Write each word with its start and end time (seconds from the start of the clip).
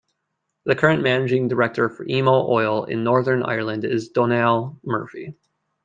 The 0.65 0.73
current 0.73 1.03
managing 1.03 1.47
director 1.47 1.87
for 1.87 2.07
Emo 2.09 2.47
Oil 2.49 2.85
in 2.85 3.03
Northern 3.03 3.43
Ireland 3.43 3.85
is 3.85 4.09
Donal 4.09 4.79
Murphy. 4.83 5.35